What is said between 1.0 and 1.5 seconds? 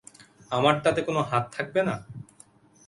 কোনো হাত